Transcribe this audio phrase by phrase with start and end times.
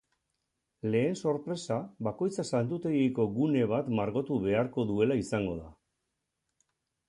[0.95, 5.71] Lehen sorpresa bakoitzak santutegiko gune bat margotu beharko duela izango da.